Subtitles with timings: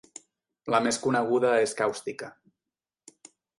[0.75, 2.33] La més coneguda és càustica.